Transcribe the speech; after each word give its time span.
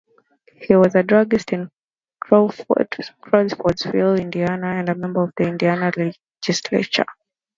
He 0.59 0.75
was 0.75 0.95
a 0.95 1.03
druggist 1.03 1.53
in 1.53 1.69
Crawfordsville, 2.21 4.15
Indiana, 4.19 4.67
and 4.79 4.89
a 4.89 4.95
member 4.95 5.21
of 5.25 5.31
the 5.37 5.43
Indiana 5.43 5.91
Legislature. 6.41 7.05